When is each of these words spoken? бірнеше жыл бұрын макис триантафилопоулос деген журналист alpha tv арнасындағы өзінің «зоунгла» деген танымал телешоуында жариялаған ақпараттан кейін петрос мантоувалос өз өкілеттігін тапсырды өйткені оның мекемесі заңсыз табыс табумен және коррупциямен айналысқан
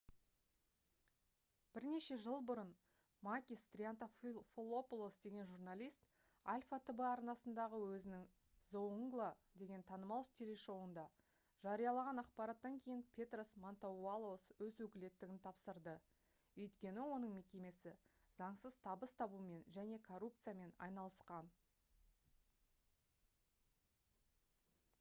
бірнеше 1.73 2.15
жыл 2.21 2.37
бұрын 2.49 2.69
макис 3.25 3.61
триантафилопоулос 3.73 5.17
деген 5.25 5.45
журналист 5.49 6.07
alpha 6.53 6.79
tv 6.87 7.05
арнасындағы 7.09 7.81
өзінің 7.97 8.23
«зоунгла» 8.75 9.27
деген 9.63 9.85
танымал 9.91 10.25
телешоуында 10.39 11.05
жариялаған 11.67 12.23
ақпараттан 12.23 12.79
кейін 12.87 13.03
петрос 13.19 13.53
мантоувалос 13.67 14.47
өз 14.69 14.81
өкілеттігін 14.87 15.39
тапсырды 15.45 15.95
өйткені 16.65 17.07
оның 17.17 17.37
мекемесі 17.37 17.95
заңсыз 18.41 18.81
табыс 18.89 19.17
табумен 19.21 19.63
және 19.79 20.01
коррупциямен 20.11 20.75
айналысқан 20.89 21.53